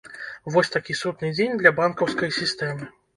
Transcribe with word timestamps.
Вось 0.53 0.71
такі 0.75 0.95
судны 1.01 1.29
дзень 1.35 1.53
для 1.59 1.73
банкаўскай 1.81 2.33
сістэмы. 2.39 2.89